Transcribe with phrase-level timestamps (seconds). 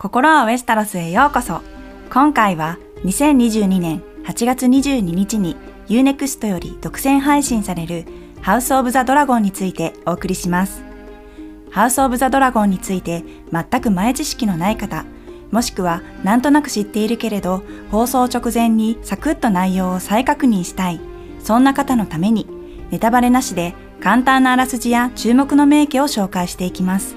[0.00, 1.60] 心はウェスタロスへようこそ。
[2.08, 5.56] 今回は2022年8月22日に
[5.88, 8.04] Unext より独占配信される
[8.40, 10.84] ハウスオブザドラゴンについてお送りします。
[11.72, 15.04] ハウスオブザドラゴンについて全く前知識のない方、
[15.50, 21.00] もしくはなんとなく知っているけれど放送直前にサクッと内容を再確認したい、
[21.42, 22.46] そんな方のために
[22.92, 27.16] ネタバレなしで簡単なあらすじや注目の名家を紹介していきます。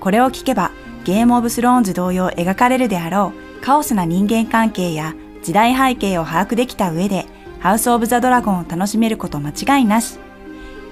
[0.00, 0.70] これを聞けば
[1.04, 7.26] ゲームオブスローンズ同様描かれるであろうカオスな人間関係や時代背景を把握できた上で
[7.60, 10.18] ハウスオブザドラゴンを楽しめること間違いなし。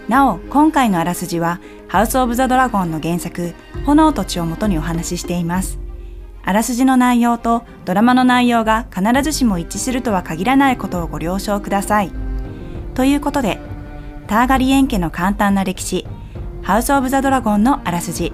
[0.09, 3.55] なお、今回のあらすじはハウスオブザドラゴンの原作
[3.87, 5.79] 炎と血をもとにお話ししています。
[6.45, 12.11] あらすじの内容とドラマの内容が必ずしも一致するとは限らないことをご了承ください。
[12.95, 13.61] ということで、
[14.27, 16.07] ターガリエン家の簡単な歴史、
[16.63, 18.33] ハウスオブザドラゴンのあらすじ、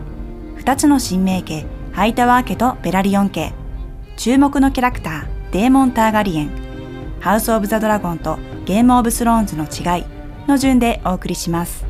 [0.68, 3.54] 2つの新名家、ハイタワー家とベラリオン家、
[4.18, 6.50] 注目のキャラクター、デーモン・ターガリエン、
[7.20, 10.04] ハウス・オブ・ザ・ドラゴンとゲーム・オブ・スローンズの違い
[10.46, 11.86] の順でお送りします。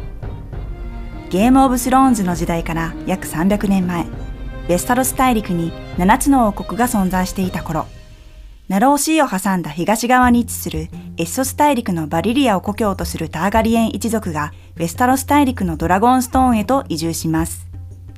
[1.28, 4.06] ゲーム・オブ・スローンズの時代から約300年前、
[4.68, 7.86] ウェスタロス大陸に7つの王国が存在していた頃、
[8.68, 17.67] ナローシーを挟んだ東側に位置するエッソス大陸のバリリアを故郷とするターガリエン一族がベスタロス大陸のドラゴンストーンへと移住します。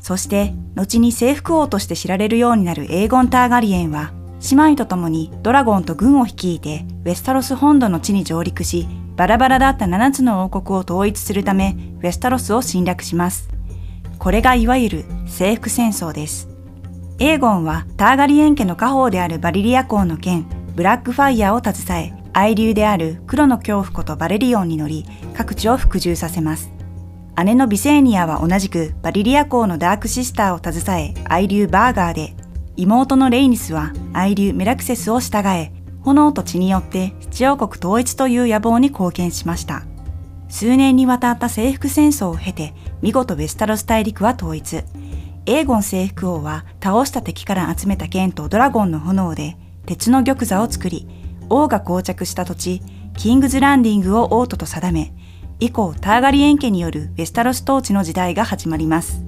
[0.00, 4.12] そして、後に征服王として知られるようになるエーゴン・ターガリエンは、
[4.50, 13.50] 姉妹と共にドラゴンと軍を率いてウェスタロス本土の地に上陸し、バラバラだった7つの王国を統一するため、ウェスタロスを侵略します。
[14.18, 16.48] これがいわゆる征服戦争です。
[17.18, 25.04] エーゴンはターガリエン家の家宝であるバリリア公の剣、ブラックファイヤーを携え、愛流である黒の恐怖ことバレリオンに乗り、
[25.34, 26.70] 各地を服従させます。
[27.44, 32.34] 姉のビセーニアは同じくバリリア公のダークシスターを携え愛流バーガーで、
[32.76, 39.82] 妹のレイニスは愛流メラクセスを従え、炎と血によって七王国統一という野望に貢献しました。
[40.48, 44.82] 数年にわたった征服戦争を経て、見事ベスタロス大陸は統一。
[45.46, 51.08] エーゴン征服王は倒した敵から集めた剣とドラゴンの炎で鉄の玉座を作り、
[51.48, 52.82] 王が膠着した土地、
[53.16, 55.12] キングズランディングを王都と定め、
[55.60, 59.22] 以降ターガリエン家によるウェスタロス統治の時代が始まります。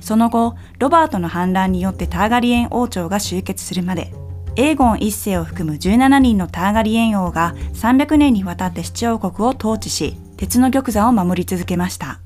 [0.00, 4.12] その後、ロバートの反乱によってターガリエン王朝が終結するまで、
[4.54, 12.20] エーゴン一世を含む17人のターガリエン王が300年にわたって七王国を統治し、鉄の玉座を守り続けました。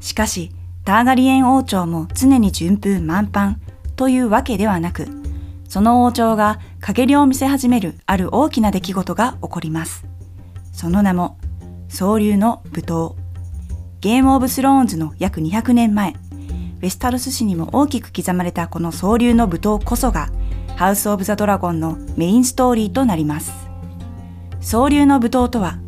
[0.00, 0.52] しかし、
[0.84, 3.56] ターガリエン王朝も常に順風満帆
[3.96, 5.08] というわけではなく、
[5.68, 10.04] その王朝が陰りを見せ始めるある大きな出来事が起こります。
[10.72, 11.38] その名も
[11.90, 13.14] 総流の舞踏。
[14.00, 20.30] ゲームオブスローンズの約200年前、ウェスタロス市にも大きく刻まれたこの総流の舞踏こそが、
[20.76, 23.52] ハウス・オブ・ザ・ドラゴンのメインストーリーとなります。
[24.60, 25.78] 総流の舞踏とは、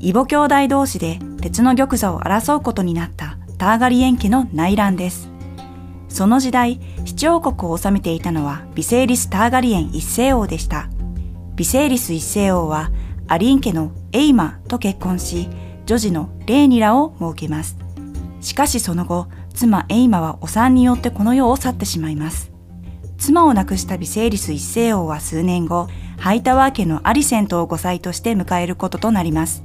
[0.00, 5.30] 異母兄弟同士で鉄の玉座を争うことになったターガリエン家の内乱です。
[6.08, 10.88] その時代、七王国を治めていたのはビセイリス・ターガリエン一世王でした。
[11.54, 12.90] ビセイリス一世王は
[13.28, 15.48] アリン家のエイマと結婚し、
[15.86, 17.76] 女児のレーニラをもうけます。
[18.40, 22.52] しかしその後、妻エイマはお産によってこの世を去ってしまいます。
[23.18, 29.64] 妻を亡くしたビセイリス一世王は数年後、ハイタワー家のアリセントを後妻として迎えることとなります。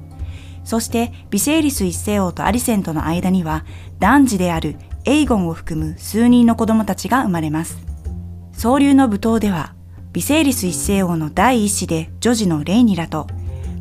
[0.64, 3.64] そしてビセイリス一世王とアリセントの間には
[4.00, 4.76] 男児である
[5.06, 7.78] エイゴンを含む数人の子供たちが生まれます。
[8.52, 9.74] 総流の舞踏では、
[10.14, 13.28] ビセイリス一世王の第一子で女児のレイニラと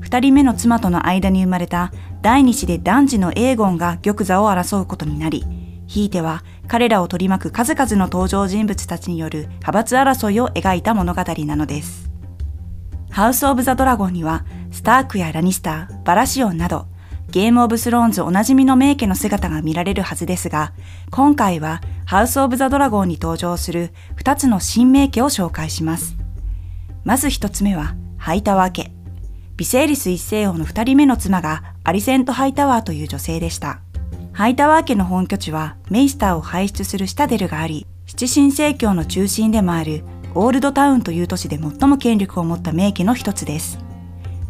[0.07, 1.91] 二人目の妻との間に生まれた
[2.23, 5.45] 第二子で男児のエーゴンが玉座を争うことになり、
[5.89, 12.09] ひいては彼らを取り巻く数々の登場人物たちによる派閥争いを描いた物語なのです。
[13.11, 16.87] ハウス・オブ・ザ・ドラゴンには、スタークやラニスター、バラシオンなど、
[17.33, 20.73] ゲーム・オブ・スローンズおなじみの名家の姿が見られるはずですが、
[21.11, 26.17] 今回はハウス・オブ・ザ・ドラゴンに登場する2つの新名家を紹介します。
[27.03, 28.96] まず1つ目は、ハイタワー家。
[29.57, 33.81] ビセーリス一世王の二人目の妻がアリセント・ハイタワーという女性でした。
[34.35, 40.05] ハイタワー家の本拠地はメイスターを輩出するシタデルがあり、七神聖教の中心でもある
[40.35, 43.79] オールドタウンという都市で最も権力を持った名家の一つです。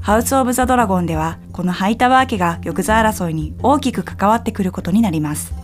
[0.01, 5.55] ハウス・オブ・ザ・ドラゴンでは、このハイタワー家が玉座争いに大きく関わってくることになります。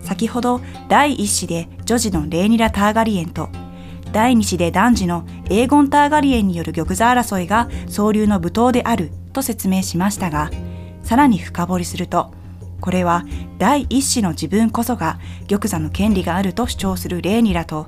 [0.00, 3.50] 先ほど第一子で女児のレーニラ・ターガリエンと
[4.12, 10.50] 第二子で男児のエーゴン・ターガリエンによる玉座争いが総流の舞踏であると説明しましたが、
[11.02, 12.32] さらに深掘りすると、
[12.80, 13.24] これは
[13.58, 15.18] 第一子の自分こそが
[15.48, 17.86] 玉座の権利があると主張するレーニラと、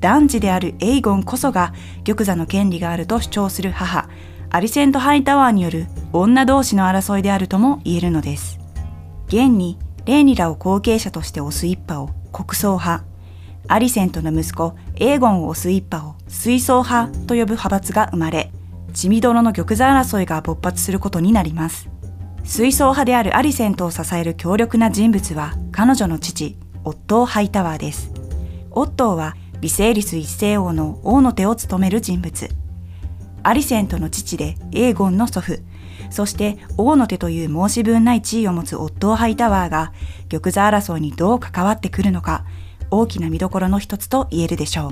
[0.00, 1.74] 男児であるエイゴンこそが
[2.04, 4.08] 玉座の権利があると主張する母、
[4.48, 8.58] アリセント・ハイタワーによる女同士の争いであるとも言えるのです。
[9.26, 13.04] 現に、レーニラを後継者として推す一派を国葬派、
[13.68, 18.52] アリセントの息子エーゴンを推す一派を水槽派と呼ぶ派閥が生まれ、
[18.92, 21.88] 血みどろの玉座争いが勃発することになります。
[22.44, 28.12] 水槽派であるアリセントを支える強力な人物は彼女の父、オットー・ハイタワーです。
[28.72, 32.50] オットーはビセーリス一世王の王の手を務める人物。
[33.42, 35.60] アリセントの父でエーゴンの祖父、
[36.10, 39.94] そして王の手という申し分ない地位を持つオットー・ハイタワーが
[40.28, 42.44] 玉座争いにどう関わってくるのか、
[42.90, 44.88] 大きな見どころの一つと言えるでしょ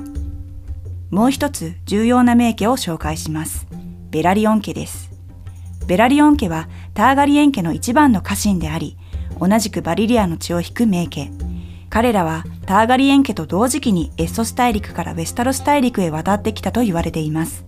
[1.11, 1.15] う。
[1.15, 3.67] もう一つ重要な名家を紹介します。
[4.11, 5.11] ベラリオン家です。
[5.87, 8.97] ベラリオン家はターガリエン家の一番の家臣であり、
[9.41, 11.31] 同じくバリリアの血を引く名家。
[11.91, 17.65] 彼らはターガリエン家と同時期にエッソス大陸からウェスタロス大陸へ渡ってきたと言われています。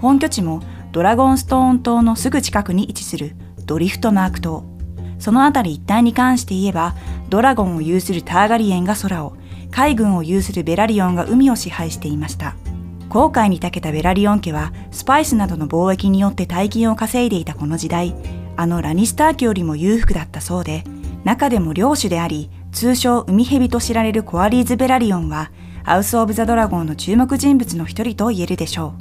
[0.00, 0.62] 本拠地も
[0.92, 3.34] ドラゴンストーン島のすぐ近くに位置する
[3.66, 4.64] ドリフトマーク島。
[5.18, 6.94] その辺り一帯に関して言えば、
[7.28, 9.36] ドラゴンを有するターガリエンが空を、
[9.70, 12.56] 海軍を有するベラリオンが海を支配していました。
[13.08, 18.14] 航海に長けたベラリオン家は、スパイスなどの貿易によって大金を稼いでいたこの時代、
[18.56, 20.84] あのラニスター家よりも裕福だったそうで、
[21.24, 25.50] 中でも領主であり、通称海蛇と知られるコアリーズ・ベラリオンは、
[25.84, 28.94] ハウス・オブ・ザ・ドラゴンの注目人物の一人と言えるでしょ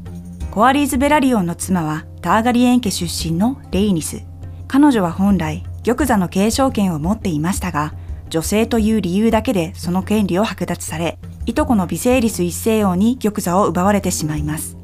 [0.52, 0.54] う。
[0.54, 4.24] コアリーズ・ベラリオンの妻は、ターガリエン家出身のレイニス。
[4.68, 7.94] 彼女は本来、玉座の継承権を持っていましたが、
[8.30, 14.78] 女性という理由だけでその権利を剥奪され、いとこのビセイリス一世王に玉座を奪われてしまいます。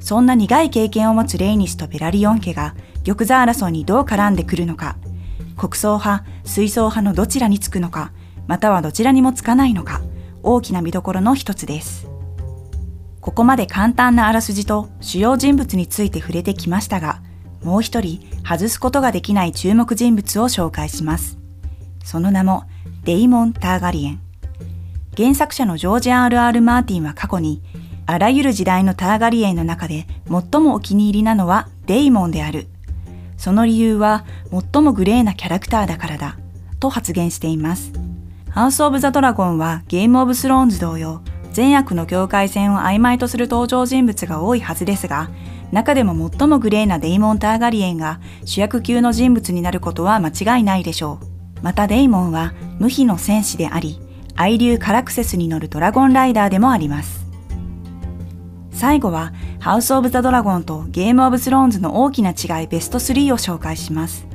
[0.00, 2.74] そんな苦い経験を持つレイニスとベラリオン家が
[3.04, 4.96] 玉座争いにどう絡んでくるのか、
[5.56, 8.12] 国葬派、水槽派のどちらにつくのか、
[8.46, 10.00] またはどちらにもつかないのか、
[10.42, 12.08] 大きな見どころの一つです。
[13.20, 17.20] ここまで簡単なあらすじと主要人物について触れてきましたが、
[17.64, 21.38] もう一人外すことができない注目人物を紹介します。
[22.06, 22.64] その名も
[23.04, 24.20] デイモン・ターガリエン。
[25.16, 27.60] 原作者のジョージ・アール・アール・マーティンは過去に、
[28.06, 32.68] あらゆる時代のターガリエンの中で最もお気に入りなのはデイモンである
[33.36, 34.24] その理由は
[34.72, 36.38] 最もグレーなキャラクターだからだ、
[36.80, 37.92] と発言しています。
[38.50, 41.22] ハウス・オブ・ザ・ドラゴンはゲーム・オブ・スローンズ同様、
[41.52, 45.30] 善悪の境界線を曖昧とする登場人物が多いはずですが、
[45.72, 51.35] 中でも最もグレーなデイモン・ターガリエンが主役級の人物になることは間違いないでしょう。
[51.62, 54.00] またデイモンは無比の戦士であり、
[54.34, 57.26] 愛流カラクセスに乗るドラゴンライダーでもあります。
[58.70, 64.26] 最後は、ハウス・オブ・ザ・ドラゴンとゲーム・オブ・スローンズの大きな違いベスト3を紹介します。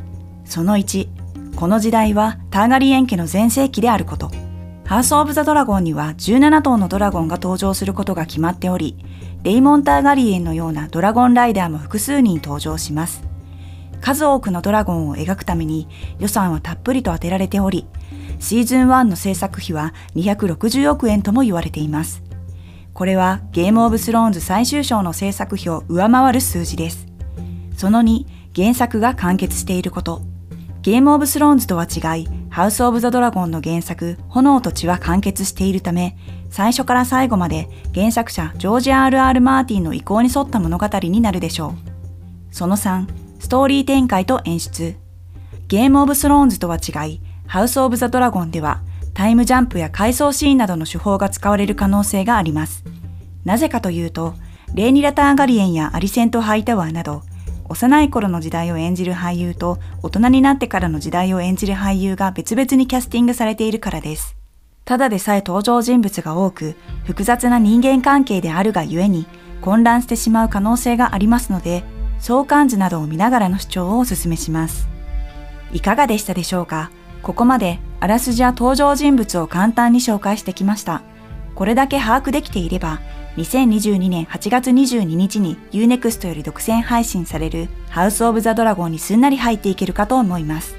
[0.46, 1.08] その1、
[1.56, 4.32] この時代はターガリエン家の全盛期であること。
[4.84, 8.98] ハウス・オブ・ザ・ドラゴンには17頭のドラゴンが登場することが決まっており、
[9.44, 13.31] デイモン・ターガリエンのようなドラゴンライダーも複数人登場します。
[14.02, 15.88] 数多くのドラゴンを描くために
[16.20, 17.88] 予算はたっぷりと当てられており、
[18.40, 22.24] シーズン1の制作費は260億円とも言われています。
[22.94, 27.08] これはゲームオブスローンズ最終章の制作費を上回る数字です。
[27.78, 28.26] その2、
[28.56, 30.22] 原作が完結していること。
[30.82, 36.18] ゲームオブスローンズとは違い、ハウスオブザドラゴンの原作、炎と血は完結しているため、
[36.50, 39.42] 最初から最後まで原作者ジョージ・ R.R.
[39.42, 41.74] マーティンの意向に沿った物語になるでしょう。
[42.52, 43.08] その3、
[43.42, 44.96] ストーリー展開と演出。
[45.68, 48.82] ゲームオブスローンズとは違い、ハウスオブザドラゴンでは
[49.16, 52.84] タイムジャンプや回想シーンなどの手法が使われる可能性があります。
[53.44, 54.36] なぜかというと、
[54.76, 57.24] レーニラターガリエンやアリセント・ハイタワーなど、
[57.68, 64.36] 幼い頃の時代を演じる俳優と大人になってからの時代を演じる俳優が別々にキャスティングされているからです。
[64.86, 69.26] ただでさえ登場人物が多く、複雑な人間関係であるがゆえに、
[69.62, 71.84] 混乱してしまう可能性がありますので、
[72.22, 74.88] 相関図などを見ながらの主張をお勧めします。
[75.74, 76.92] いかがでしたでしょうか？
[77.24, 81.02] ここまであらすじや登場人物を簡単に紹介してきました。
[81.56, 83.02] これだけ把握できていれば、
[83.38, 90.76] 2022年8月22日に Unext より独占配信されるハウス・オブ・ザ・ドラゴンにすんなり入っていけるかと思います。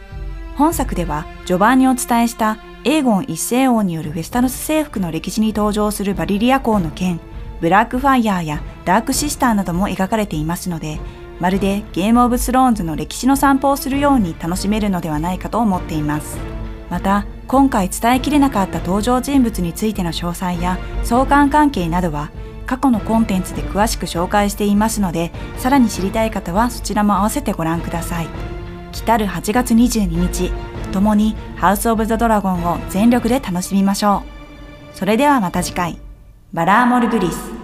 [0.56, 7.20] 本作では序盤にお伝えしたエーゴン一世王によるウェスタロス征服の歴史に登場するバリリア公の剣、
[7.60, 10.98] ブラックファイヤーやダークシスターなども描かれていますので、
[11.42, 16.38] まるでゲームオブスローンズの歴史の散歩をするように楽しめるのではないかと思っています。
[16.88, 22.30] また今回伝えきれなかった登場人物についての詳細や相関関係などは
[22.64, 28.28] 過去のコンテンツで詳しく紹介していますのでさらに知りたい方はそちらも合わせてご覧ください。
[28.92, 30.52] 来る8月22日
[30.92, 34.22] 共にハウス・オブ・ザ・ドラゴンを全力で楽しみましょ
[34.94, 34.96] う。
[34.96, 35.98] それではまた次回。
[36.52, 37.61] バラーモルグリス。